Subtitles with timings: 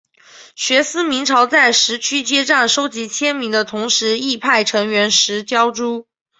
[0.55, 6.07] 学民思潮在十区街站收集签名的同时亦派成员拾胶珠。